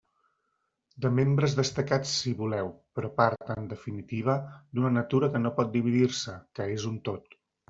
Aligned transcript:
De 1.03 1.09
membres 1.17 1.55
destacats 1.59 2.13
si 2.21 2.33
voleu, 2.39 2.71
però 2.99 3.11
part, 3.19 3.53
en 3.57 3.69
definitiva, 3.75 4.39
d'una 4.73 4.93
natura 4.97 5.31
que 5.37 5.43
no 5.45 5.53
pot 5.61 5.71
dividir-se, 5.77 6.39
que 6.59 6.71
és 6.79 6.89
un 6.95 6.99
tot. 7.11 7.39